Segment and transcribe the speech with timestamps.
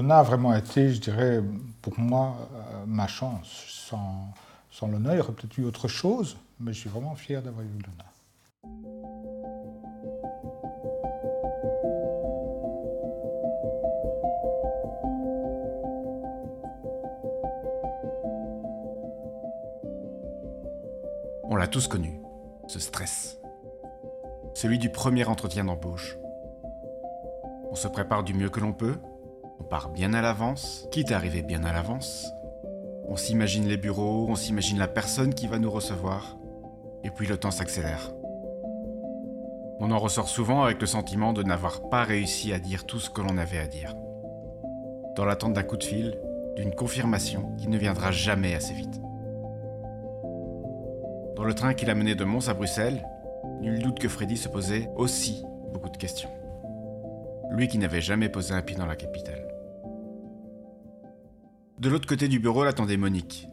[0.00, 1.42] Lona a vraiment été, je dirais,
[1.82, 3.66] pour moi, euh, ma chance.
[3.68, 4.32] Sans,
[4.70, 7.66] sans Lona, il y aurait peut-être eu autre chose, mais je suis vraiment fier d'avoir
[7.66, 8.06] eu Lona.
[21.44, 22.22] On l'a tous connu,
[22.68, 23.38] ce stress.
[24.54, 26.16] Celui du premier entretien d'embauche.
[27.70, 28.96] On se prépare du mieux que l'on peut,
[29.60, 32.32] on part bien à l'avance, quitte à arriver bien à l'avance.
[33.06, 36.38] On s'imagine les bureaux, on s'imagine la personne qui va nous recevoir,
[37.04, 38.10] et puis le temps s'accélère.
[39.78, 43.10] On en ressort souvent avec le sentiment de n'avoir pas réussi à dire tout ce
[43.10, 43.94] que l'on avait à dire.
[45.16, 46.18] Dans l'attente d'un coup de fil,
[46.56, 49.00] d'une confirmation qui ne viendra jamais assez vite.
[51.36, 53.06] Dans le train qui l'a mené de Mons à Bruxelles,
[53.60, 56.30] nul doute que Freddy se posait aussi beaucoup de questions.
[57.50, 59.46] Lui qui n'avait jamais posé un pied dans la capitale.
[61.78, 63.48] De l'autre côté du bureau l'attendait Monique,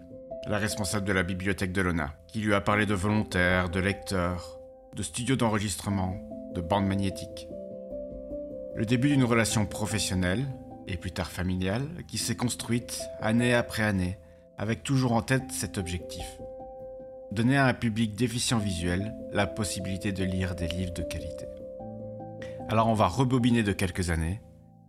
[0.48, 4.60] la responsable de la bibliothèque de Lona, qui lui a parlé de volontaires, de lecteurs,
[4.96, 6.16] de studios d'enregistrement,
[6.54, 7.48] de bandes magnétiques.
[8.76, 10.46] Le début d'une relation professionnelle,
[10.88, 14.18] et plus tard familiale, qui s'est construite année après année,
[14.58, 16.26] avec toujours en tête cet objectif
[17.32, 21.46] donner à un public déficient visuel la possibilité de lire des livres de qualité.
[22.70, 24.42] Alors on va rebobiner de quelques années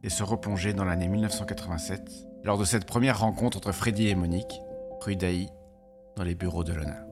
[0.02, 4.60] et se replonger dans l'année 1987, lors de cette première rencontre entre Freddy et Monique,
[5.00, 5.48] rue d'Aï,
[6.16, 7.07] dans les bureaux de l'ONA.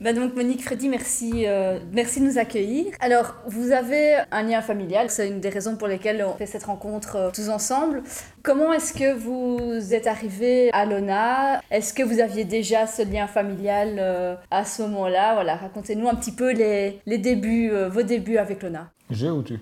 [0.00, 2.86] Bah donc Monique Freddy, merci, euh, merci de nous accueillir.
[3.00, 6.64] Alors, vous avez un lien familial, c'est une des raisons pour lesquelles on fait cette
[6.64, 8.02] rencontre euh, tous ensemble.
[8.42, 11.60] Comment est-ce que vous êtes arrivé à l'ONA?
[11.70, 15.34] Est-ce que vous aviez déjà ce lien familial euh, à ce moment-là?
[15.34, 18.90] Voilà, racontez-nous un petit peu les, les débuts, vos débuts avec l'ONA.
[19.10, 19.58] J'ai ou tu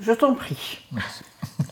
[0.00, 0.86] Je t'en prie.
[0.92, 1.24] Merci.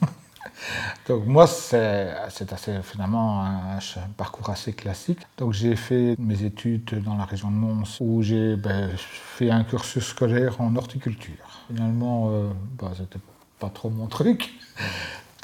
[1.08, 2.14] Donc moi, c'est
[2.53, 3.78] assez finalement un,
[4.16, 5.20] parcours assez classique.
[5.39, 9.65] Donc j'ai fait mes études dans la région de Mons, où j'ai ben, fait un
[9.65, 11.60] cursus scolaire en horticulture.
[11.69, 13.20] Finalement, euh, bah, c'était
[13.59, 14.50] pas trop mon truc.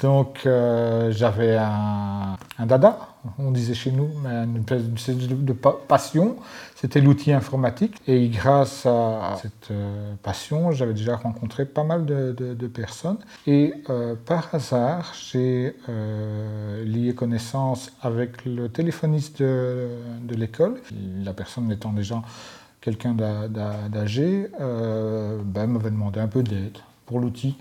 [0.01, 2.99] Donc euh, j'avais un, dada,
[3.39, 4.63] on disait chez nous, mais une
[4.95, 6.35] espèce de, passion,
[6.75, 7.95] c'était l'outil informatique.
[8.07, 13.17] Et grâce à cette euh, passion, j'avais déjà rencontré pas mal de, personnes.
[13.47, 15.75] Et euh, par hasard, j'ai
[16.85, 20.79] lié connaissance avec le téléphoniste de, l'école,
[21.23, 22.21] la personne étant déjà
[22.81, 23.15] quelqu'un
[23.89, 27.57] d'âgé, ben, m'avait demandé un peu d'aide pour l'outil.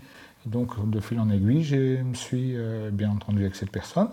[0.47, 4.09] Donc, de fil en aiguille, je me suis euh, bien entendu avec cette personne.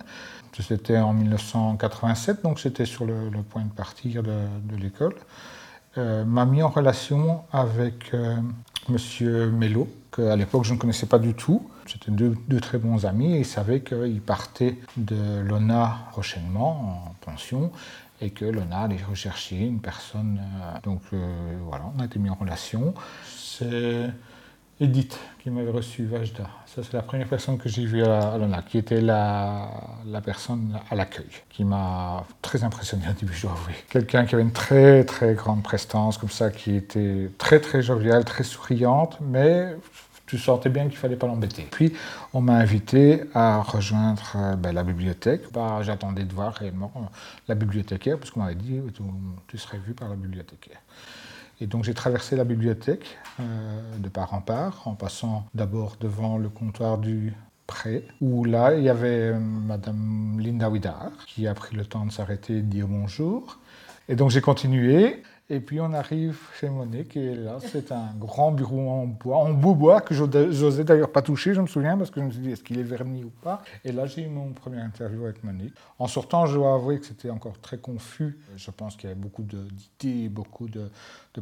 [0.59, 5.15] C'était en 1987, donc c'était sur le, point de partir de, l'école.
[5.97, 8.35] Euh, m'a mis en relation avec euh,
[8.89, 11.69] Monsieur Mello, qu'à l'époque je ne connaissais pas du tout.
[11.85, 17.71] C'était deux, très bons amis et il savait qu'il partait de l'ONA prochainement en pension
[18.21, 20.39] et que l'ONA allait rechercher une personne.
[20.83, 21.01] donc
[21.67, 22.93] voilà, on a été mis en relation.
[23.35, 24.09] C'est
[24.83, 26.49] Edith qui m'avait reçu Vajda.
[26.65, 29.69] Ça, c'est la première personne que j'ai vue à l'ONA, qui était la,
[30.05, 33.55] la personne à l'accueil, qui m'a très impressionné au début, je dois.
[33.89, 38.25] Quelqu'un qui avait une très, très grande prestance, comme ça, qui était très, très joviale,
[38.25, 39.75] très souriante, mais
[40.25, 41.65] tu sentais bien qu'il fallait pas l'embêter.
[41.71, 41.93] Puis,
[42.33, 45.43] on m'a invité à rejoindre euh, ben, la bibliothèque.
[45.53, 46.91] Bah, j'attendais de voir réellement
[47.47, 49.03] la bibliothécaire, parce qu'on m'avait dit tu,
[49.47, 50.79] tu serais vu par la bibliothécaire.
[51.61, 56.37] Et donc j'ai traversé la bibliothèque euh, de part en part, en passant d'abord devant
[56.37, 57.33] le comptoir du
[57.67, 62.05] pré, où là il y avait euh, Madame Linda Widar, qui a pris le temps
[62.05, 63.59] de s'arrêter et de dire bonjour.
[64.09, 65.23] Et donc j'ai continué.
[65.53, 69.53] Et puis on arrive chez Monique et là c'est un grand bureau en bois, en
[69.53, 72.41] beau bois que j'osais d'ailleurs pas toucher, je me souviens, parce que je me suis
[72.41, 73.61] dit est-ce qu'il est verni ou pas?
[73.85, 75.75] Et là j'ai eu mon premier interview avec Monique.
[75.99, 78.39] En sortant, je dois avouer que c'était encore très confus.
[78.55, 80.89] Je pense qu'il y avait beaucoup d'idées, beaucoup de,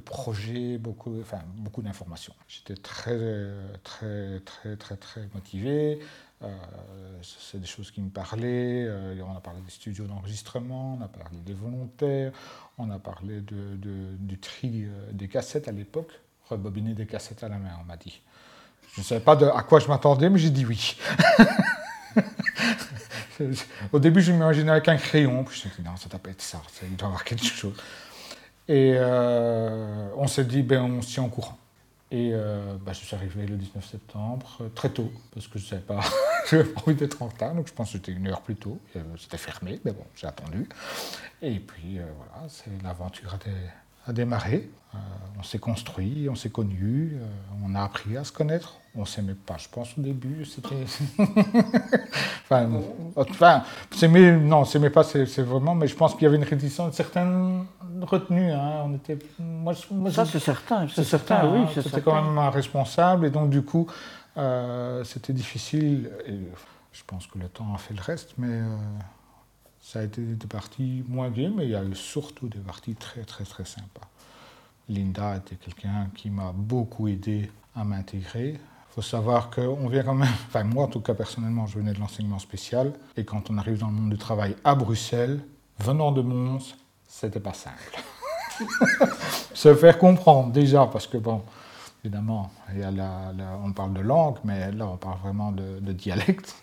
[0.03, 2.33] projets, beaucoup, enfin beaucoup d'informations.
[2.49, 3.47] J'étais très
[3.85, 5.99] très très très très motivé.
[6.43, 6.47] Euh,
[7.21, 8.85] c'est des choses qui me parlaient.
[8.87, 12.31] Euh, on a parlé des studios d'enregistrement, on a parlé des volontaires,
[12.77, 17.57] on a parlé du tri euh, des cassettes à l'époque, rebobiner des cassettes à la
[17.57, 18.21] main, on m'a dit.
[18.93, 20.97] Je ne savais pas à quoi je m'attendais, mais j'ai dit oui.
[23.91, 26.19] Au début, je m'imaginais avec un crayon, puis je me suis dit non, ça doit
[26.19, 27.73] pas être ça, il doit y avoir quelque chose.
[28.67, 31.57] Et on s'est dit, ben, on tient au courant.
[32.11, 32.33] Et
[32.85, 36.01] bah, je suis arrivé le 19 septembre, très tôt, parce que je ne savais pas,
[36.47, 38.55] je n'avais pas envie d'être en retard, donc je pense que c'était une heure plus
[38.55, 38.79] tôt.
[38.95, 40.67] Euh, c'était fermé, mais bon, j'ai attendu.
[41.41, 42.47] Et puis voilà,
[42.83, 43.37] l'aventure
[44.07, 44.69] a, démarré.
[45.39, 47.17] on s'est construit, on s'est connu,
[47.63, 48.77] on a appris à se connaître.
[48.95, 50.45] on s'aimait pas, je pense, au début.
[50.45, 50.85] C'était.
[52.43, 52.69] enfin,
[53.15, 56.87] enfin s'aimer, non, s'aimait pas, c'est vraiment, mais je pense qu'il y avait une réticence,
[56.87, 57.65] une certaine
[58.01, 58.51] retenue.
[58.51, 58.83] Hein.
[58.85, 59.73] On était, moi,
[60.11, 60.87] Ça, c'est certain.
[60.87, 61.61] C'est certain, oui.
[61.61, 61.81] Hein.
[61.81, 63.87] C'était quand même un responsable, et donc, du coup,
[64.37, 66.11] euh, c'était difficile.
[66.27, 66.39] Et
[66.91, 68.77] je pense que le temps a fait le reste, mais euh,
[69.81, 73.23] ça a été des parties moins bien, mais il y a surtout des parties très,
[73.23, 74.07] très, très sympas.
[74.89, 78.59] Linda était quelqu'un qui m'a beaucoup aidé à m'intégrer.
[78.59, 81.93] Il faut savoir qu'on vient quand même, enfin moi en tout cas personnellement, je venais
[81.93, 85.39] de l'enseignement spécial, et quand on arrive dans le monde du travail à Bruxelles,
[85.79, 86.75] venant de Mons,
[87.07, 88.03] c'était pas simple.
[89.53, 91.41] Se faire comprendre déjà, parce que bon,
[92.03, 93.33] évidemment, il y a
[93.63, 96.55] on parle de langue, mais là on parle vraiment de, dialecte.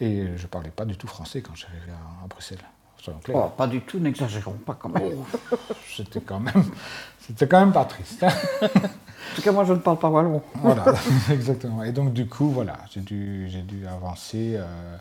[0.00, 2.64] Et je ne parlais pas du tout français quand j'arrivais à, à Bruxelles.
[3.34, 5.02] Oh, pas du tout, n'exagérons pas quand même.
[5.52, 5.56] Oh,
[5.88, 6.64] c'était quand même,
[7.20, 8.22] c'était quand même pas triste.
[8.22, 8.30] Hein.
[8.62, 10.42] en tout cas, moi, je ne parle pas wallon.
[10.54, 10.84] voilà,
[11.30, 11.82] exactement.
[11.82, 14.54] Et donc, du coup, voilà, j'ai dû, j'ai dû avancer.
[14.56, 14.96] Euh,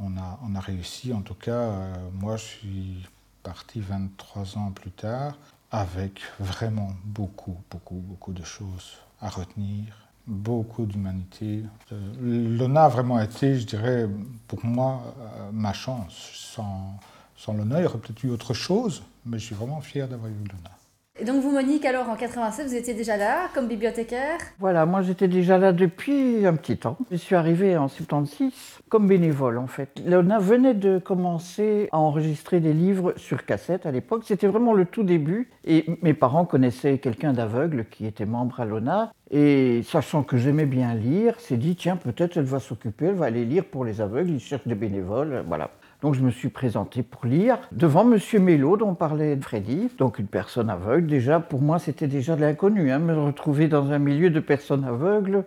[0.00, 3.06] on, a, on a réussi, en tout cas, euh, moi, je suis
[3.42, 5.34] parti 23 ans plus tard
[5.70, 9.94] avec vraiment beaucoup, beaucoup, beaucoup de choses à retenir,
[10.26, 11.62] beaucoup d'humanité.
[11.92, 14.08] Euh, L'ONA a vraiment été, je dirais,
[14.48, 15.14] pour moi,
[15.52, 16.14] ma chance.
[16.34, 16.98] Sans,
[17.36, 20.30] sans l'honneur, il y aurait peut-être eu autre chose, mais je suis vraiment fier d'avoir
[20.30, 20.76] eu l'honneur.
[21.18, 25.00] Et donc vous, Monique, alors en 87, vous étiez déjà là comme bibliothécaire Voilà, moi
[25.00, 26.98] j'étais déjà là depuis un petit temps.
[27.10, 28.52] Je suis arrivée en 76
[28.90, 30.02] comme bénévole en fait.
[30.04, 34.24] L'ONA venait de commencer à enregistrer des livres sur cassette à l'époque.
[34.26, 35.48] C'était vraiment le tout début.
[35.64, 39.10] Et mes parents connaissaient quelqu'un d'aveugle qui était membre à l'ONA.
[39.30, 43.24] Et sachant que j'aimais bien lire, s'est dit tiens peut-être elle va s'occuper, elle va
[43.24, 45.70] aller lire pour les aveugles, ils cherchent des bénévoles, voilà.
[46.02, 50.26] Donc je me suis présenté pour lire devant Monsieur Mello, dont parlait Freddy, donc une
[50.26, 51.06] personne aveugle.
[51.06, 52.90] Déjà, pour moi, c'était déjà de l'inconnu.
[52.90, 55.44] Hein, me retrouver dans un milieu de personnes aveugles,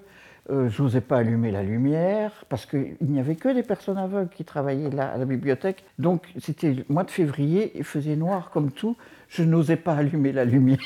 [0.51, 4.30] euh, je n'osais pas allumer la lumière, parce qu'il n'y avait que des personnes aveugles
[4.30, 5.84] qui travaillaient là à la bibliothèque.
[6.00, 8.98] Donc c'était le mois de février, il faisait noir comme tout.
[9.28, 10.80] Je n'osais pas allumer la lumière.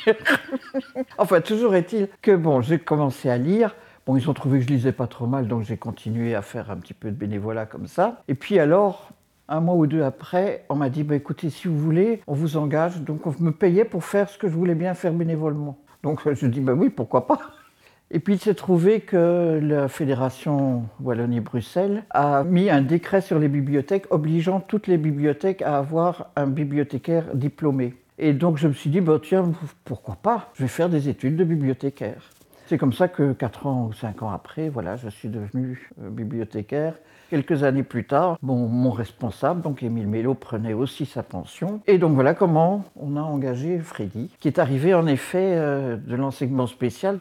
[1.18, 3.74] enfin, toujours est-il que bon, j'ai commencé à lire.
[4.06, 6.70] Bon, ils ont trouvé que je lisais pas trop mal, donc j'ai continué à faire
[6.70, 8.22] un petit peu de bénévolat comme ça.
[8.28, 9.12] Et puis alors,
[9.48, 12.58] un mois ou deux après, on m'a dit bah, écoutez, si vous voulez, on vous
[12.58, 13.02] engage.
[13.02, 15.78] Donc on me payait pour faire ce que je voulais bien faire bénévolement.
[16.02, 17.40] Donc je dis bah oui, pourquoi pas.
[18.12, 23.48] Et puis il s'est trouvé que la Fédération Wallonie-Bruxelles a mis un décret sur les
[23.48, 27.96] bibliothèques obligeant toutes les bibliothèques à avoir un bibliothécaire diplômé.
[28.20, 29.52] Et donc je me suis dit, bah, tiens,
[29.84, 32.30] pourquoi pas Je vais faire des études de bibliothécaire.
[32.74, 36.10] C'est comme ça que 4 ans ou 5 ans après, voilà, je suis devenu euh,
[36.10, 36.96] bibliothécaire.
[37.30, 41.82] Quelques années plus tard, mon responsable, donc Émile Mello, prenait aussi sa pension.
[41.86, 46.16] Et donc voilà comment on a engagé Freddy, qui est arrivé en effet euh, de
[46.16, 47.20] l'enseignement spécial.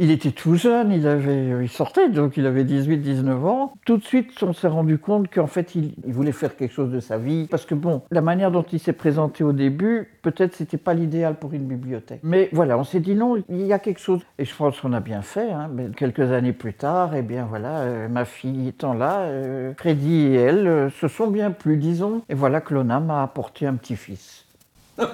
[0.00, 3.72] Il était tout jeune, il, avait, il sortait, donc il avait 18-19 ans.
[3.84, 7.00] Tout de suite, on s'est rendu compte qu'en fait, il, voulait faire quelque chose de
[7.00, 7.48] sa vie.
[7.50, 11.34] Parce que bon, la manière dont il s'est présenté au début, peut-être c'était pas l'idéal
[11.34, 12.20] pour une bibliothèque.
[12.22, 14.20] Mais voilà, on s'est dit non, il y a quelque chose.
[14.38, 15.50] Et je pense qu'on a bien fait.
[15.50, 15.68] Hein.
[15.74, 20.26] Mais quelques années plus tard, eh bien voilà, euh, ma fille étant là, euh, Freddy
[20.26, 22.22] et elle euh, se sont bien plus, disons.
[22.28, 24.44] Et voilà que Lona m'a apporté un petit-fils.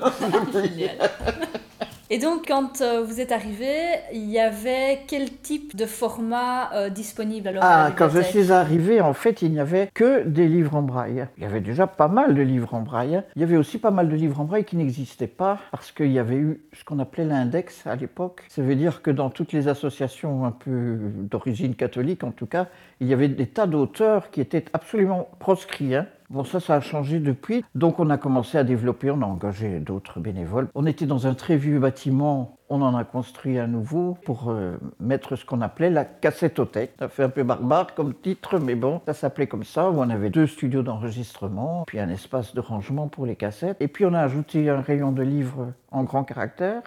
[2.10, 3.72] Et donc, quand euh, vous êtes arrivé,
[4.12, 9.00] il y avait quel type de format euh, disponible alors Ah, quand je suis arrivé,
[9.00, 11.26] en fait, il n'y avait que des livres en braille.
[11.38, 13.23] Il y avait déjà pas mal de livres en braille.
[13.37, 16.12] Il y avait aussi pas mal de livres en braille qui n'existaient pas parce qu'il
[16.12, 18.42] y avait eu ce qu'on appelait l'index à l'époque.
[18.50, 20.99] Ça veut dire que dans toutes les associations un peu
[21.30, 22.66] d'origine catholique, en tout cas,
[23.00, 25.94] il y avait des tas d'auteurs qui étaient absolument proscrits.
[25.94, 26.06] Hein.
[26.35, 27.64] Bon, ça, ça a changé depuis.
[27.76, 30.67] Donc, on a commencé à développer, on a engagé d'autres bénévoles.
[30.75, 34.76] On était dans un très vieux bâtiment, on en a construit un nouveau pour euh,
[34.99, 36.95] mettre ce qu'on appelait la cassettothèque.
[36.99, 40.11] Ça fait un peu barbare comme titre, mais bon, ça s'appelait comme ça, où on
[40.11, 43.76] avait deux studios d'enregistrement, puis un espace de rangement pour les cassettes.
[43.79, 46.83] Et puis, on a ajouté un rayon de livres en grand caractère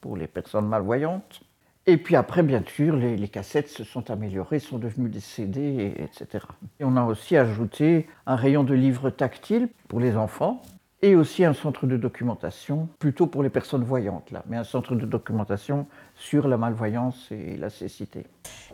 [0.00, 1.42] pour les personnes malvoyantes.
[1.88, 6.44] Et puis après, bien sûr, les, cassettes se sont améliorées, sont devenues des CD, etc.
[6.80, 10.62] Et on a aussi ajouté un rayon de livres tactiles pour les enfants
[11.02, 14.96] et aussi un centre de documentation, plutôt pour les personnes voyantes, là, mais un centre
[14.96, 18.26] de documentation sur la malvoyance et la cécité.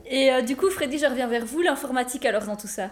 [0.06, 2.88] Et euh, du coup, Freddy, je reviens vers vous, l'informatique alors dans tout ça?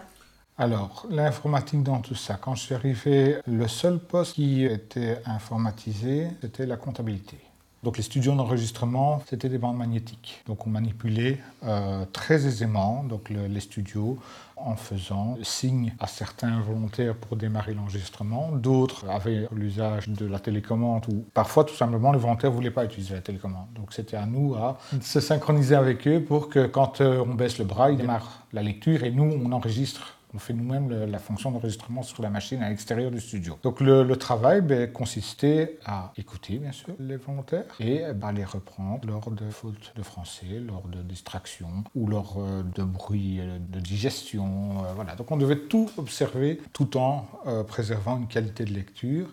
[0.57, 6.27] Alors, l'informatique dans tout ça, quand je suis arrivé, le seul poste qui était informatisé,
[6.41, 7.37] c'était la comptabilité.
[7.83, 10.43] Donc les studios d'enregistrement, c'était des bandes magnétiques.
[10.47, 14.19] Donc on manipulait euh, très aisément donc les studios
[14.55, 18.51] en faisant signe à certains volontaires pour démarrer l'enregistrement.
[18.51, 22.85] D'autres avaient l'usage de la télécommande ou parfois tout simplement les volontaires ne voulaient pas
[22.85, 23.67] utiliser la télécommande.
[23.75, 27.57] Donc c'était à nous à se synchroniser avec eux pour que quand euh, on baisse
[27.57, 31.51] le bras, ils démarrent la lecture et nous on enregistre on fait nous-mêmes la fonction
[31.51, 33.57] d'enregistrement sur la machine à l'extérieur du studio.
[33.63, 39.07] Donc le, travail ben, consistait à écouter, bien sûr, les volontaires et ben, les reprendre
[39.07, 43.79] lors de fautes de français, lors de distractions ou lors euh, de bruit euh, de
[43.79, 44.83] digestion.
[44.85, 45.15] Euh, voilà.
[45.15, 47.27] Donc on devait tout observer tout en
[47.67, 49.27] préservant une qualité de lecture,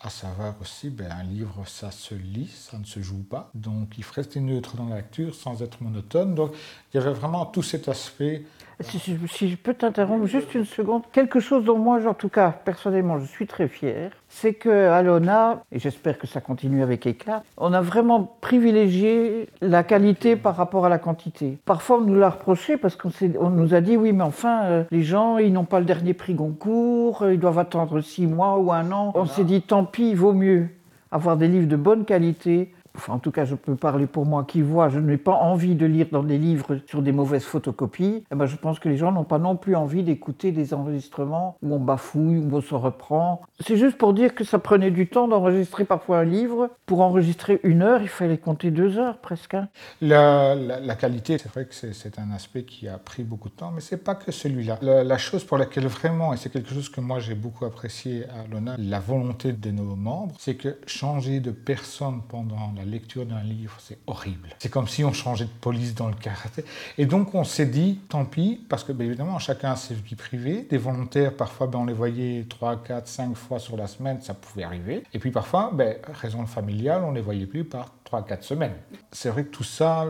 [0.00, 3.50] à savoir aussi, ben, un livre, ça se lit, ça ne se joue pas.
[3.54, 6.34] Donc il faut rester neutre dans la lecture sans être monotone.
[6.34, 6.52] Donc
[6.92, 8.44] il y avait vraiment tout cet aspect
[8.80, 13.18] si, je peux t'interrompre juste une seconde, quelque chose dont moi, en tout cas, personnellement,
[13.18, 17.72] je suis très fier, c'est qu'à l'ONA, et j'espère que ça continue avec éclat, on
[17.72, 21.58] a vraiment privilégié la qualité par rapport à la quantité.
[21.64, 23.10] Parfois, on nous l'a reproché parce qu'on
[23.50, 26.34] nous a dit oui, mais enfin, euh, les gens, ils n'ont pas le dernier prix
[26.34, 29.12] Goncourt, ils doivent attendre six mois ou un an.
[29.14, 30.68] On s'est dit tant pis, il vaut mieux
[31.10, 32.72] avoir des livres de bonne qualité
[33.08, 35.86] en tout cas je peux parler pour moi qui vois, je n'ai pas envie de
[35.86, 39.12] lire dans des livres sur des mauvaises photocopies, eh ben, je pense que les gens
[39.12, 43.42] n'ont pas non plus envie d'écouter des enregistrements où on bafouille, où on se reprend.
[43.60, 46.70] C'est juste pour dire que ça prenait du temps d'enregistrer parfois un livre.
[46.86, 49.54] Pour enregistrer une heure, il fallait compter deux heures presque.
[49.54, 49.68] Hein.
[50.00, 50.56] La,
[50.96, 54.02] qualité, c'est vrai que c'est un aspect qui a pris beaucoup de temps, mais c'est
[54.02, 54.78] pas que celui-là.
[54.82, 58.24] La, la, chose pour laquelle vraiment, et c'est quelque chose que moi j'ai beaucoup apprécié
[58.24, 63.26] à l'ONA, la volonté de nos membres, c'est que changer de personne pendant la lecture
[63.26, 64.48] d'un livre, c'est horrible.
[64.58, 66.64] C'est comme si on changeait de police dans le karaté.
[66.96, 70.14] Et donc on s'est dit, tant pis, parce que bien évidemment, chacun a ses vies
[70.14, 70.66] privées.
[70.68, 74.34] Des volontaires, parfois, ben, on les voyait 3, 4, 5 fois sur la semaine, ça
[74.34, 75.04] pouvait arriver.
[75.14, 78.74] Et puis parfois, ben, raison familiale, on les voyait plus par 3, 4 semaines.
[79.12, 80.06] C'est vrai que tout ça,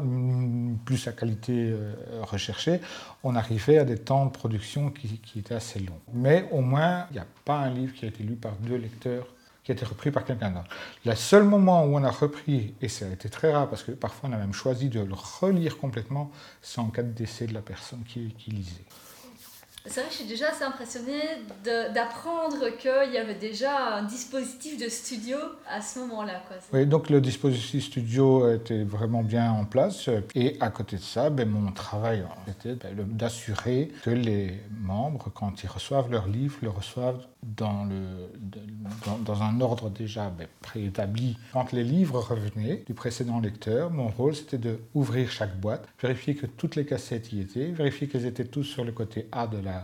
[0.85, 2.81] plus la qualité euh, recherchée,
[3.23, 6.01] on arrivait à des temps de production qui étaient assez longs.
[6.13, 8.77] Mais au moins, il n'y a pas un livre qui a été lu par deux
[8.77, 9.27] lecteurs
[9.69, 10.75] qui a été repris par quelqu'un d'autre.
[11.05, 13.93] Le seul moment où on a repris, et ça a été très rare parce que
[13.93, 16.31] parfois on a même choisi de le relire complètement,
[16.63, 18.87] c'est en cas de décès de la personne qui, qui lisait.
[19.89, 21.23] C'est vrai que je suis déjà assez impressionnée
[21.95, 26.43] d'apprendre qu'il y avait déjà un dispositif de studio à ce moment-là.
[26.73, 30.09] Oui, donc le dispositif studio était vraiment bien en place.
[30.35, 35.63] Et à côté de ça, ben, mon travail était ben, d'assurer que les membres, quand
[35.63, 38.29] ils reçoivent leur livre, le reçoivent dans, le,
[39.25, 41.39] dans, un ordre déjà ben, préétabli.
[41.53, 46.35] Quand les livres revenaient du précédent lecteur, mon rôle c'était de ouvrir chaque boîte, vérifier
[46.35, 49.59] que toutes les cassettes y étaient, vérifier qu'elles étaient tous sur le côté A de
[49.59, 49.78] la,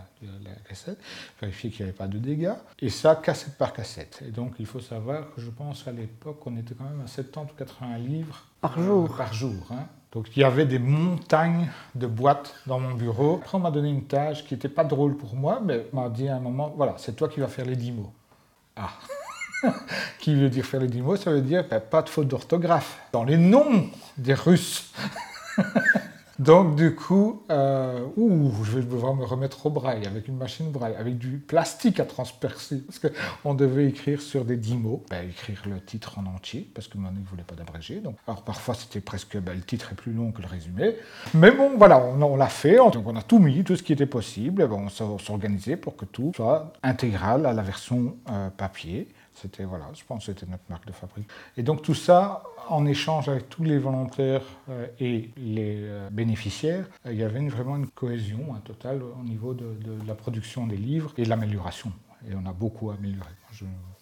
[0.68, 0.98] cassette,
[1.40, 4.22] vérifier qu'il n'y avait pas de dégâts, et ça cassette par cassette.
[4.26, 7.06] Et donc il faut savoir que je pense à l'époque on était quand même à
[7.06, 9.16] 70 ou 80 livres par jour.
[9.16, 9.86] par jour hein.
[10.14, 13.40] Donc il y avait des montagnes de boîtes dans mon bureau.
[13.42, 16.08] Après, on m'a donné une tâche qui n'était pas drôle pour moi, mais on m'a
[16.08, 18.12] dit à un moment, voilà, c'est toi qui vas faire les dix mots.
[18.76, 18.90] Ah
[20.20, 23.00] Qui veut dire faire les dix mots Ça veut dire ben, pas de faute d'orthographe
[23.12, 24.92] dans les noms des Russes.
[26.38, 30.94] Donc du coup, euh, je vais devoir me remettre au braille avec une machine braille,
[30.98, 35.62] avec du plastique à transpercer, parce qu'on devait écrire sur des dix mots, ben, écrire
[35.66, 38.00] le titre en entier, parce que Monique ne voulait pas d'abrégé.
[38.00, 40.96] Donc, alors parfois c'était presque, ben, le titre est plus long que le résumé,
[41.34, 44.06] mais bon, voilà, on, l'a fait, donc on a tout mis, tout ce qui était
[44.06, 49.08] possible, ben, on s'organisait pour que tout soit intégral à la version euh, papier.
[49.34, 51.28] C'était, voilà, je pense que c'était notre marque de fabrique.
[51.56, 56.86] Et donc tout ça, en échange avec tous les volontaires euh, et les euh, bénéficiaires,
[57.06, 59.66] euh, il y avait vraiment une cohésion, un total au niveau de,
[60.06, 61.92] la production des livres et de l'amélioration.
[62.30, 63.28] Et on a beaucoup amélioré.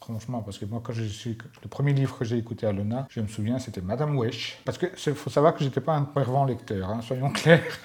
[0.01, 3.07] franchement, parce que moi, quand je suis, le premier livre que j'ai écouté à l'ONA,
[3.11, 4.61] je me souviens, c'était Madame Wesh.
[4.65, 7.81] Parce qu'il faut savoir que je n'étais pas un fervent lecteur, hein, soyons clairs.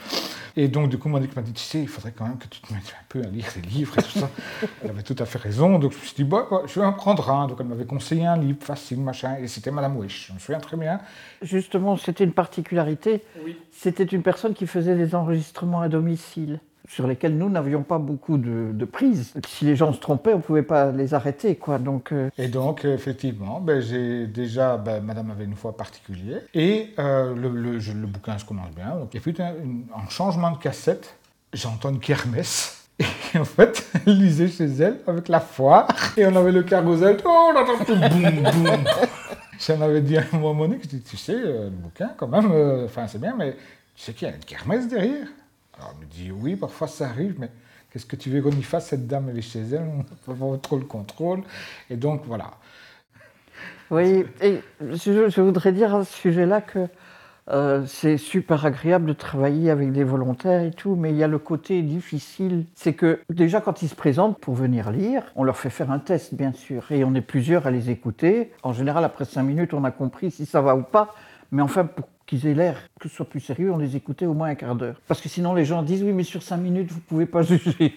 [0.60, 2.60] Et donc, du coup, Monique m'a dit, tu sais, il faudrait quand même que tu
[2.60, 4.30] te mettes un peu à lire des livres et tout ça.
[4.84, 5.78] elle avait tout à fait raison.
[5.78, 7.48] Donc, je me suis dit, bah, bah, je vais en prendre un.
[7.48, 9.38] Donc, elle m'avait conseillé un livre facile, machin.
[9.40, 10.30] Et c'était Madame Wesh.
[10.30, 11.00] Je me souviens très bien.
[11.44, 13.22] Justement, c'était une particularité.
[13.46, 13.56] Oui.
[13.72, 18.38] C'était une personne qui faisait des enregistrements à domicile sur lesquels nous n'avions pas beaucoup
[18.38, 19.34] de, de prise.
[19.48, 21.56] Si les gens se trompaient, on ne pouvait pas les arrêter.
[21.56, 21.79] Quoi.
[21.79, 26.94] Donc, euh, Et donc, effectivement, ben, j'ai déjà, ben, Madame avait une foi particulière, et
[26.98, 28.96] euh, le, bouquin se commence bien.
[28.96, 31.15] Donc, et puis, un, changement de cassette,
[31.53, 32.74] j'entends une kermesse.
[33.34, 37.17] Et en fait, elle lisait chez elle avec la foire, et on avait le cargozel,
[37.25, 38.84] oh, on entend tout boum, boum.
[39.60, 42.51] J'en avais dit un moment Monique, je dis, tu sais, euh, le bouquin, quand même,
[42.86, 43.56] enfin, c'est bien, mais
[43.96, 45.27] tu sais qu'il y a une kermesse derrière
[45.77, 47.50] alors elle me dit oui, parfois ça arrive, mais
[47.91, 50.39] qu'est-ce que tu veux qu'on y fasse Cette dame, elle est chez elle, on n'a
[50.39, 51.41] pas trop le contrôle.
[51.89, 52.51] Et donc voilà.
[53.89, 56.88] Oui, et je, voudrais dire à ce sujet-là que
[57.50, 61.27] euh, c'est super agréable de travailler avec des volontaires et tout, mais il y a
[61.27, 62.65] le côté difficile.
[62.75, 66.00] C'est que déjà quand ils se présentent pour venir lire, on leur fait faire un
[66.00, 68.51] test bien sûr, et on est plusieurs à les écouter.
[68.63, 71.15] En général, après cinq minutes, on a compris si ça va ou pas.
[71.51, 74.34] Mais enfin, pour qu'ils aient l'air que ce soit plus sérieux, on les écoutait au
[74.34, 74.96] moins un quart d'heure.
[75.07, 77.96] Parce que sinon, les gens disent oui, mais sur cinq minutes, vous pouvez pas juger.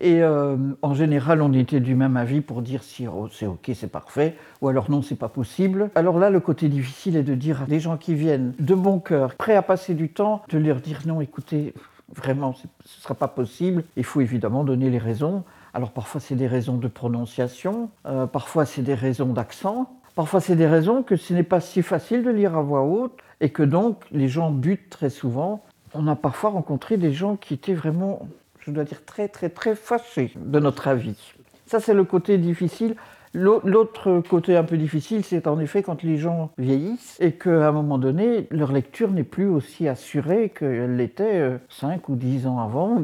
[0.00, 3.70] et euh, en général, on était du même avis pour dire si oh, c'est ok,
[3.74, 5.90] c'est parfait, ou alors non, c'est pas possible.
[5.94, 8.98] Alors là, le côté difficile est de dire à des gens qui viennent de bon
[8.98, 11.74] cœur, prêts à passer du temps, de leur dire non, écoutez,
[12.14, 13.84] vraiment, ce sera pas possible.
[13.96, 15.44] Il faut évidemment donner les raisons.
[15.74, 19.90] Alors parfois, c'est des raisons de prononciation, euh, parfois, c'est des raisons d'accent.
[20.14, 23.18] Parfois, c'est des raisons que ce n'est pas si facile de lire à voix haute
[23.42, 25.62] et que donc les gens butent très souvent.
[25.92, 28.26] On a parfois rencontré des gens qui étaient vraiment,
[28.60, 31.34] je dois dire, très, très, très fâchés de notre avis.
[31.66, 32.94] Ça, c'est le côté difficile.
[33.34, 37.72] L'autre côté un peu difficile, c'est en effet quand les gens vieillissent et qu'à un
[37.72, 42.58] moment donné, leur lecture n'est plus aussi assurée qu'elle l'était 5 euh, ou 10 ans
[42.58, 43.02] avant,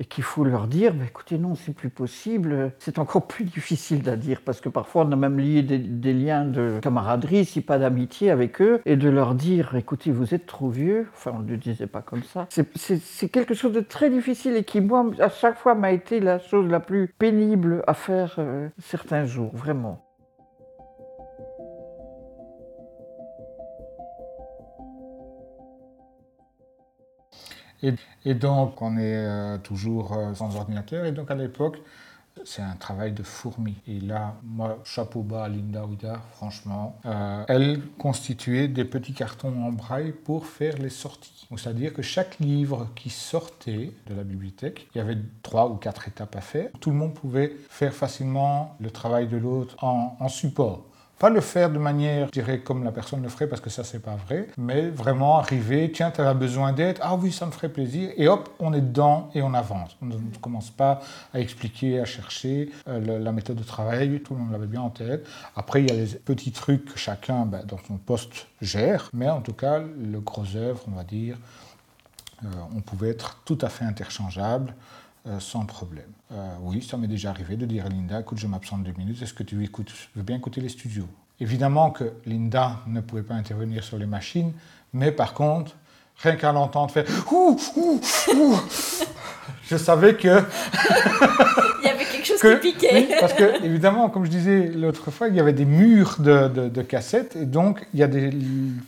[0.00, 2.72] et qu'il faut leur dire, bah, écoutez, non, c'est plus possible.
[2.78, 6.44] C'est encore plus difficile à dire parce que parfois on a même lié des, liens
[6.44, 10.70] de camaraderie, si pas d'amitié avec eux, et de leur dire, écoutez, vous êtes trop
[10.70, 11.06] vieux.
[11.14, 12.48] Enfin, on ne le disait pas comme ça.
[12.48, 16.38] C'est quelque chose de très difficile et qui, moi, à chaque fois m'a été la
[16.40, 19.52] chose la plus pénible à faire euh, certains jours.
[28.24, 31.04] Et, donc, on est euh, toujours euh, sans ordinateur.
[31.04, 31.78] Et donc, à l'époque,
[32.44, 33.74] c'est un travail de fourmi.
[33.86, 36.96] Et là, moi, chapeau bas à Linda Ouida, franchement.
[37.06, 41.46] Euh, elle constituait des petits cartons en braille pour faire les sorties.
[41.56, 46.08] C'est-à-dire que chaque livre qui sortait de la bibliothèque, il y avait trois ou quatre
[46.08, 46.70] étapes à faire.
[46.80, 50.87] Tout le monde pouvait faire facilement le travail de l'autre en support.
[51.18, 53.82] Pas le faire de manière, je dirais, comme la personne le ferait, parce que ça,
[53.82, 57.50] c'est pas vrai, mais vraiment arriver, tiens, tu as besoin d'aide, ah oui, ça me
[57.50, 59.96] ferait plaisir, et hop, on est dedans et on avance.
[60.00, 61.00] On ne commence pas
[61.34, 64.90] à expliquer, à chercher euh, la méthode de travail, tout le monde l'avait bien en
[64.90, 65.26] tête.
[65.56, 69.28] Après, il y a les petits trucs que chacun, ben, dans son poste, gère, mais
[69.28, 71.36] en tout cas, le gros œuvre, on va dire,
[72.44, 74.72] euh, on pouvait être tout à fait interchangeable.
[75.28, 76.10] Euh, sans problème.
[76.32, 79.20] Euh, oui, ça m'est déjà arrivé de dire à Linda, écoute, je m'absente deux minutes,
[79.20, 81.06] est-ce que tu écoutes, veux bien écouter les studios
[81.38, 84.52] Évidemment que Linda ne pouvait pas intervenir sur les machines,
[84.94, 85.72] mais par contre,
[86.16, 88.00] rien qu'à l'entendre faire ouh, ouh,
[88.34, 88.60] ouh,
[89.68, 90.42] je savais que
[93.20, 97.36] parce que, évidemment, comme je disais l'autre fois, il y avait des murs de, cassettes,
[97.36, 98.30] et donc il y a des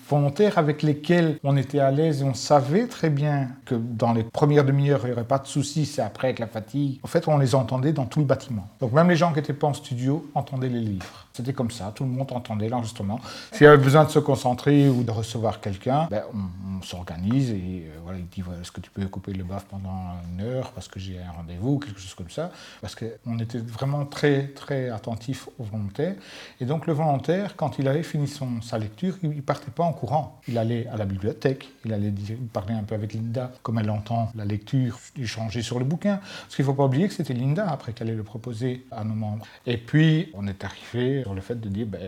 [0.08, 4.22] volontaires avec lesquels on était à l'aise et on savait très bien que dans les
[4.22, 7.00] premières demi-heures, il n'y aurait pas de soucis, c'est après avec la fatigue.
[7.02, 8.68] En fait, on les entendait dans tout le bâtiment.
[8.80, 11.26] Donc même les gens qui n'étaient pas en studio entendaient les livres.
[11.40, 13.18] C'était comme ça, tout le monde entendait l'enregistrement.
[13.52, 17.84] S'il y avait besoin de se concentrer ou de recevoir quelqu'un, ben, on, s'organise et
[17.86, 20.88] euh, voilà, il dit est-ce que tu peux couper le baf pendant une heure parce
[20.88, 22.50] que j'ai un rendez-vous, quelque chose comme ça.
[22.80, 26.14] Parce qu'on était vraiment très, très attentif aux volontaires.
[26.58, 29.84] Et donc le volontaire, quand il avait fini son, sa lecture, il ne partait pas
[29.84, 30.40] en courant.
[30.48, 32.14] Il allait à la bibliothèque, il allait
[32.52, 36.16] parler un peu avec Linda, comme elle entend la lecture, échanger sur le bouquin.
[36.16, 39.04] Parce qu'il ne faut pas oublier que c'était Linda après qu'elle allait le proposer à
[39.04, 39.46] nos membres.
[39.66, 42.00] Et puis on est arrivé le fait de dire ben,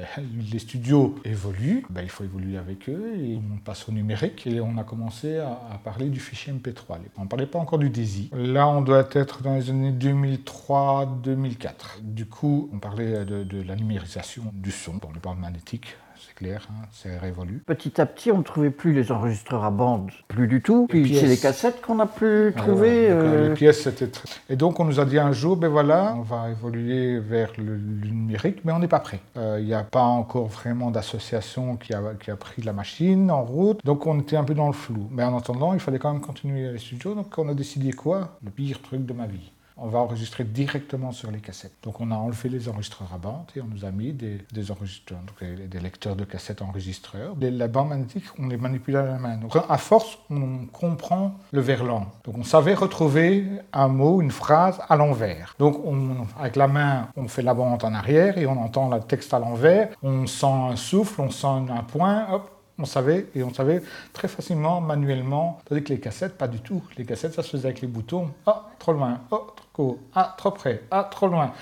[0.53, 4.61] les studios évoluent, ben, il faut évoluer avec eux et on passe au numérique et
[4.61, 6.99] on a commencé à, parler du fichier MP3.
[7.17, 8.31] On ne parlait pas encore du DAISY.
[8.35, 12.03] Là, on doit être dans les années 2003-2004.
[12.03, 16.67] Du coup, on parlait de, la numérisation du son dans les bandes magnétiques c'est clair,
[16.71, 17.63] hein, c'est révolu.
[17.67, 20.87] Petit à petit, on ne trouvait plus les enregistreurs à bande, plus du tout.
[20.89, 23.09] Puis c'est les cassettes qu'on a pu trouver.
[23.11, 24.29] Euh, les pièces, c'était très...
[24.49, 27.77] Et donc on nous a dit un jour, ben voilà, on va évoluer vers le,
[27.77, 29.21] numérique, mais on n'est pas prêt.
[29.37, 33.31] Euh, il n'y a pas encore vraiment d'association qui a, qui a pris la machine
[33.31, 35.09] en route, donc on était un peu dans le flou.
[35.11, 38.39] Mais en attendant, il fallait quand même continuer les studios, donc on a décidé quoi?
[38.45, 41.75] Le pire truc de ma vie on va enregistrer directement sur les cassettes.
[41.83, 44.71] Donc on a enlevé les enregistreurs à bande et on nous a mis des, des
[44.71, 47.35] enregistreurs, des, lecteurs de cassettes enregistreurs.
[47.41, 49.37] Les, la bande magnétique, on les manipule à la main.
[49.37, 52.07] Donc à force, on comprend le verlan.
[52.25, 55.55] Donc on savait retrouver un mot, une phrase à l'envers.
[55.59, 59.01] Donc on, avec la main, on fait la bande en arrière et on entend le
[59.01, 59.89] texte à l'envers.
[60.03, 64.29] On sent un souffle, on sent un point, hop, on savait, et on savait très
[64.29, 66.83] facilement, manuellement, tandis que les cassettes, pas du tout.
[66.97, 68.31] Les cassettes, ça se faisait avec les boutons.
[68.47, 69.21] Ah, trop loin.
[69.31, 69.99] Oh, trop court.
[70.15, 70.83] Ah, trop près.
[70.91, 71.53] Ah, trop loin.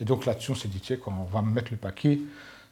[0.00, 2.18] Et donc là-dessus, on s'est dit, tiens, on va mettre le paquet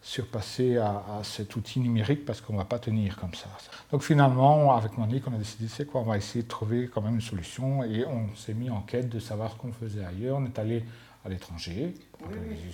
[0.03, 3.49] sur passer à, cet outil numérique parce qu'on ne va pas tenir comme ça.
[3.91, 7.01] Donc finalement, avec Monique, on a décidé, c'est quoi, on va essayer de trouver quand
[7.01, 10.37] même une solution et on s'est mis en quête de savoir ce qu'on faisait ailleurs.
[10.39, 10.85] On est allé
[11.25, 11.95] à l'étranger,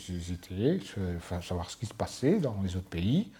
[0.08, 0.80] visiter,
[1.40, 3.30] savoir ce qui se passait dans les autres pays.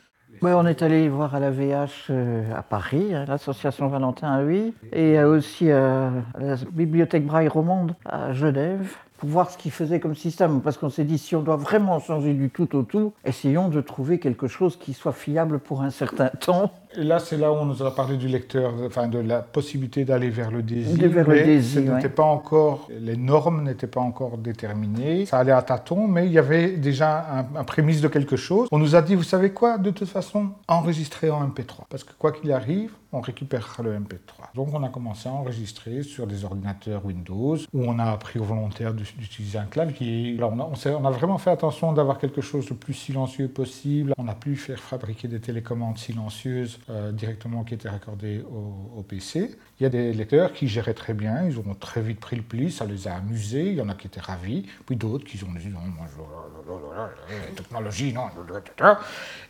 [0.42, 4.42] Oui, on est allé voir à la VH euh, à Paris, à l'association Valentin à
[4.42, 10.00] lui, et aussi à la bibliothèque Braille Romande à Genève pour voir ce qu'ils faisaient
[10.00, 13.12] comme système, parce qu'on s'est dit si on doit vraiment changer du tout au tout,
[13.26, 16.72] essayons de trouver quelque chose qui soit fiable pour un certain temps.
[16.96, 20.05] Et là, c'est là où on nous a parlé du lecteur, enfin de la possibilité
[20.05, 21.09] d'aller vers le désir.
[21.09, 25.26] vers le désir, n'était pas encore, les normes n'étaient pas encore déterminées.
[25.26, 28.68] Ça allait à tâtons, mais il y avait déjà un, un, prémisse de quelque chose.
[28.72, 32.12] On nous a dit, vous savez quoi, de toute façon, enregistrer en MP3, parce que
[32.18, 34.55] quoi qu'il arrive, on récupérera le MP3.
[34.55, 38.44] Donc on a commencé à enregistrer sur des ordinateurs Windows, où on a appris aux
[38.44, 40.37] volontaires d'utiliser un clavier.
[40.37, 44.14] Là, on, a, on, a, vraiment fait attention d'avoir quelque chose le plus silencieux possible.
[44.16, 49.56] On a pu faire fabriquer des télécommandes silencieuses euh, directement qui étaient raccordées au, PC.
[49.78, 52.42] Il y a des lecteurs qui géraient très bien, ils ont très vite pris le
[52.42, 55.42] pli, ça les a amusés, il y en a qui étaient ravis, puis d'autres qui
[55.42, 58.26] ont dit non, moi, je, technologie, non,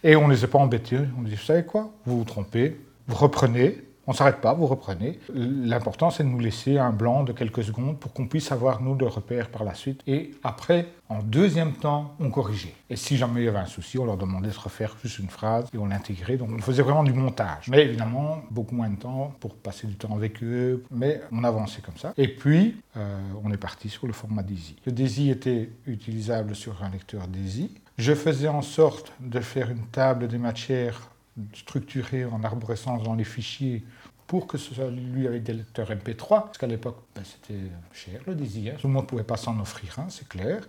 [0.03, 0.99] et on ne les a pas embêtés.
[1.19, 4.67] On dit, vous savez quoi, vous vous trompez, vous reprenez, on ne s'arrête pas, vous
[4.67, 5.21] reprenez.
[5.33, 8.97] L'important, c'est de nous laisser un blanc de quelques secondes pour qu'on puisse avoir, nous,
[8.97, 10.01] de repères par la suite.
[10.09, 12.75] Et après, en deuxième temps, on corrigeait.
[12.89, 15.29] Et si jamais il y avait un souci, on leur demandait de refaire juste une
[15.29, 16.39] phrase et on l'intégrait.
[16.39, 17.69] Donc on faisait vraiment du montage.
[17.69, 20.83] Mais évidemment, beaucoup moins de temps pour passer du temps avec eux.
[20.91, 22.13] Mais on avançait comme ça.
[22.17, 24.75] Et puis, euh, on est parti sur le format DAISY.
[24.87, 27.71] Le DAISY était utilisable sur un lecteur DAISY.
[27.97, 31.11] Je faisais en sorte de faire une table des matières
[31.55, 33.85] structuré en arborescence dans les fichiers
[34.31, 37.59] pour que ce soit lui avec des lecteurs MP3, parce qu'à l'époque, ben, c'était
[37.93, 40.61] cher le désir, tout le monde ne pouvait pas s'en offrir un, c'est clair.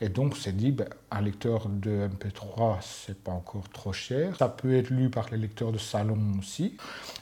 [0.00, 4.34] Et donc, on s'est dit, ben, un lecteur de MP3, c'est pas encore trop cher.
[4.38, 6.78] Ça peut être lu par les lecteurs de salon aussi.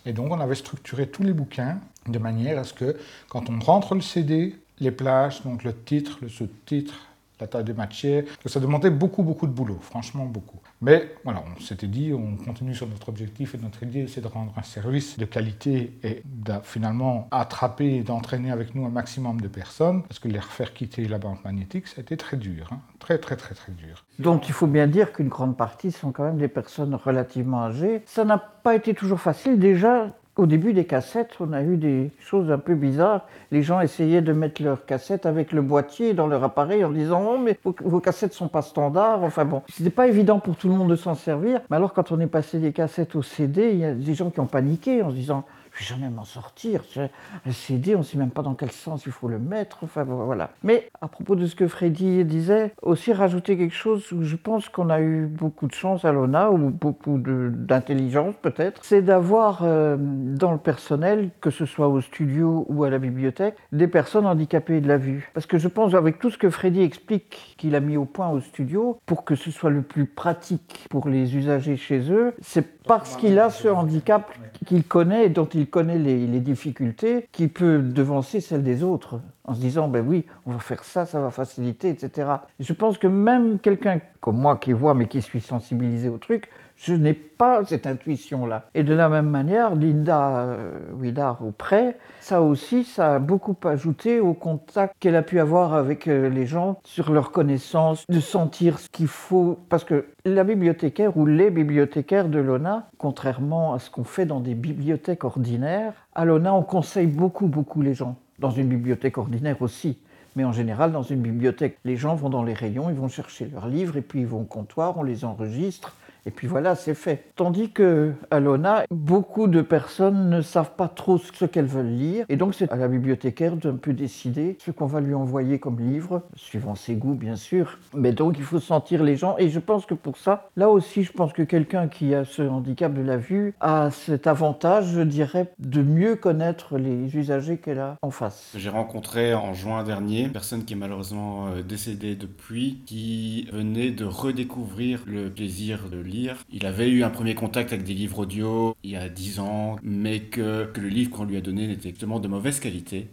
[0.06, 2.96] Et donc, on avait structuré tous les bouquins de manière à ce que,
[3.28, 7.07] quand on rentre le CD, les plages, donc le titre, le sous-titre,
[7.40, 10.58] la taille de matière, ça demandait beaucoup, beaucoup de boulot, franchement beaucoup.
[10.80, 14.26] Mais voilà, on s'était dit, on continue sur notre objectif et notre idée, c'est de
[14.26, 19.40] rendre un service de qualité et de finalement attraper et d'entraîner avec nous un maximum
[19.40, 22.68] de personnes, parce que les refaire quitter la bande magnétique, ça a été très dur,
[22.72, 22.80] hein.
[22.98, 24.04] très très très très dur.
[24.18, 28.02] Donc il faut bien dire qu'une grande partie sont quand même des personnes relativement âgées.
[28.06, 32.12] Ça n'a pas été toujours facile déjà au début des cassettes, on a eu des
[32.20, 33.26] choses un peu bizarres.
[33.50, 37.22] Les gens essayaient de mettre leurs cassettes avec le boîtier dans leur appareil en disant
[37.28, 39.24] Oh, mais vos, cassettes cassettes sont pas standards.
[39.24, 41.60] Enfin bon, c'était pas évident pour tout le monde de s'en servir.
[41.70, 44.30] Mais alors, quand on est passé des cassettes au CD, il y a des gens
[44.30, 45.44] qui ont paniqué en se disant
[45.78, 46.82] vais jamais m'en sortir.
[46.96, 49.78] Un CD, on ne sait même pas dans quel sens il faut le mettre.
[49.82, 50.50] Enfin, voilà.
[50.62, 54.68] Mais à propos de ce que Freddy disait, aussi rajouter quelque chose où je pense
[54.68, 59.96] qu'on a eu beaucoup de chance à l'ONA, ou beaucoup d'intelligence peut-être, c'est d'avoir euh,
[59.98, 64.80] dans le personnel, que ce soit au studio ou à la bibliothèque, des personnes handicapées
[64.80, 65.30] de la vue.
[65.34, 68.28] Parce que je pense, avec tout ce que Freddy explique qu'il a mis au point
[68.28, 72.78] au studio, pour que ce soit le plus pratique pour les usagers chez eux, c'est
[72.82, 74.32] parce qu'il a ce handicap
[74.66, 79.54] qu'il connaît et dont il connaît les, difficultés, qui peut devancer celles des autres, en
[79.54, 82.30] se disant, ben oui, on va faire ça, ça va faciliter, etc.
[82.60, 86.48] Je pense que même quelqu'un comme moi qui voit, mais qui suis sensibilisé au truc,
[86.78, 88.68] je n'ai pas cette intuition-là.
[88.74, 94.32] Et de la même manière, Linda euh, auprès, ça aussi, ça a beaucoup ajouté au
[94.32, 98.88] contact qu'elle a pu avoir avec euh, les gens sur leur connaissance, de sentir ce
[98.88, 99.58] qu'il faut.
[99.68, 104.40] Parce que la bibliothécaire ou les bibliothécaires de l'ONA, contrairement à ce qu'on fait dans
[104.40, 108.16] des bibliothèques ordinaires, à l'ONA, on conseille beaucoup, beaucoup les gens.
[108.38, 109.98] Dans une bibliothèque ordinaire aussi.
[110.36, 113.50] Mais en général, dans une bibliothèque, les gens vont dans les rayons, ils vont chercher
[113.52, 116.94] leurs livres et puis ils vont au comptoir, on les enregistre et puis voilà, c'est
[116.94, 117.32] fait.
[117.36, 122.26] Tandis que à l'ONA, beaucoup de personnes ne savent pas trop ce qu'elles veulent lire.
[122.28, 125.80] Et donc c'est à la bibliothécaire d'un peu décider ce qu'on va lui envoyer comme
[125.80, 127.78] livre, suivant ses goûts bien sûr.
[127.94, 129.36] Mais donc il faut sentir les gens.
[129.38, 132.42] Et je pense que pour ça, là aussi, je pense que quelqu'un qui a ce
[132.42, 137.78] handicap de la vue a cet avantage, je dirais, de mieux connaître les usagers qu'elle
[137.78, 138.52] a en face.
[138.56, 143.90] J'ai rencontré en juin dernier une personne qui est malheureusement euh, décédée depuis, qui venait
[143.90, 146.17] de redécouvrir le plaisir de lire
[146.50, 149.76] il avait eu un premier contact avec des livres audio il y a 10 ans,
[149.82, 153.08] mais que, le livre qu'on lui a donné n'était exactement de mauvaise qualité,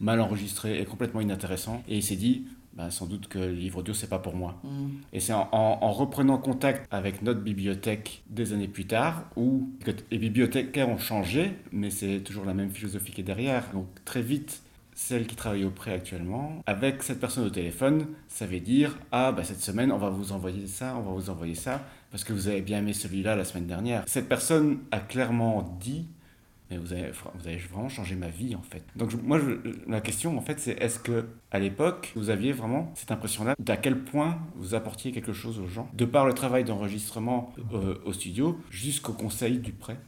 [0.00, 1.82] mal enregistré et complètement inintéressant.
[1.88, 2.44] Et il s'est dit,
[2.74, 4.60] bah, sans doute que le livre audio, c'est pas pour moi.
[4.62, 4.86] Mm.
[5.12, 9.68] Et c'est en, reprenant contact avec notre bibliothèque des années plus tard, où
[10.10, 13.64] les bibliothécaires ont changé, mais c'est toujours la même philosophie qui est derrière.
[13.72, 14.62] Donc très vite,
[14.98, 19.44] celle qui travaille auprès actuellement, avec cette personne au téléphone, ça veut dire Ah, bah,
[19.44, 22.48] cette semaine, on va vous envoyer ça, on va vous envoyer ça, parce que vous
[22.48, 24.02] avez bien aimé celui-là la semaine dernière.
[24.08, 26.08] Cette personne a clairement dit
[26.70, 28.82] mais vous avez, vous avez vraiment changé ma vie en fait.
[28.96, 29.40] Donc moi,
[29.86, 33.76] la question en fait, c'est est-ce que à l'époque, vous aviez vraiment cette impression-là d'à
[33.76, 38.12] quel point vous apportiez quelque chose aux gens, de par le travail d'enregistrement euh, au
[38.12, 39.98] studio jusqu'au conseil du prêt?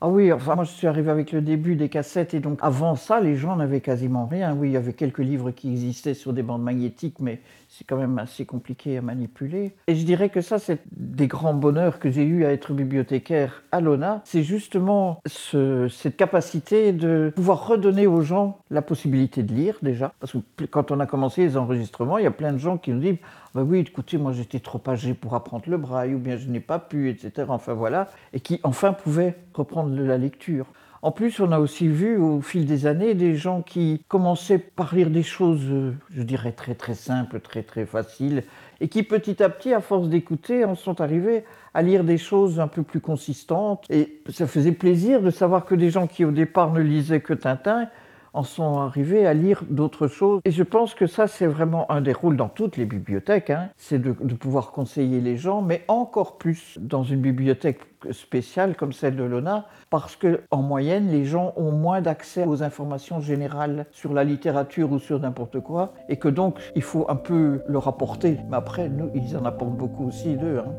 [0.00, 2.94] Ah oui, enfin moi je suis arrivé avec le début des cassettes et donc avant
[2.94, 4.54] ça les gens n'avaient quasiment rien.
[4.54, 7.98] Oui, il y avait quelques livres qui existaient sur des bandes magnétiques, mais c'est quand
[7.98, 9.74] même assez compliqué à manipuler.
[9.86, 13.62] Et je dirais que ça, c'est des grands bonheurs que j'ai eu à être bibliothécaire
[13.72, 14.22] à l'ONA.
[14.24, 20.12] C'est justement cette capacité de pouvoir redonner aux gens la possibilité de lire déjà.
[20.18, 22.90] Parce que quand on a commencé les enregistrements, il y a plein de gens qui
[22.90, 23.18] nous disent
[23.54, 26.60] bah oui, écoutez, moi j'étais trop âgé pour apprendre le braille, ou bien je n'ai
[26.60, 27.46] pas pu, etc.
[27.48, 30.66] Enfin voilà, et qui enfin pouvaient reprendre la lecture.
[31.00, 34.94] En plus, on a aussi vu au fil des années des gens qui commençaient par
[34.94, 38.42] lire des choses, euh, je dirais, très très simples, très très faciles,
[38.80, 42.58] et qui petit à petit, à force d'écouter, en sont arrivés à lire des choses
[42.58, 43.84] un peu plus consistantes.
[43.90, 47.34] Et ça faisait plaisir de savoir que des gens qui au départ ne lisaient que
[47.34, 47.88] Tintin
[48.32, 50.40] en sont arrivés à lire d'autres choses.
[50.44, 53.70] Et je pense que ça, c'est vraiment un des rôles dans toutes les bibliothèques, hein.
[53.76, 57.80] c'est de, pouvoir conseiller les gens, mais encore plus dans une bibliothèque
[58.12, 62.62] spéciale comme celle de l'ONA, parce que en moyenne, les gens ont moins d'accès aux
[62.62, 67.16] informations générales sur la littérature ou sur n'importe quoi, et que donc il faut un
[67.16, 68.38] peu leur apporter.
[68.48, 70.60] Mais après, nous, ils en apportent beaucoup aussi d'eux.
[70.64, 70.72] Hein.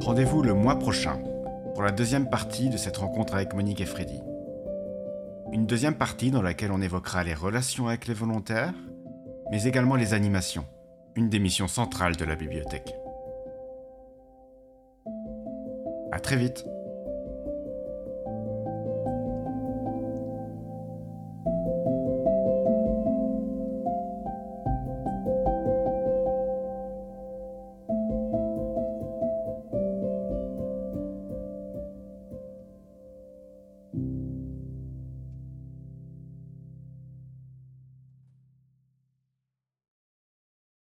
[0.00, 1.18] Rendez-vous le mois prochain
[1.76, 4.22] pour la deuxième partie de cette rencontre avec Monique et Freddy.
[5.52, 8.72] Une deuxième partie dans laquelle on évoquera les relations avec les volontaires,
[9.50, 10.64] mais également les animations,
[11.16, 12.94] une des missions centrales de la bibliothèque.
[16.12, 16.64] À très vite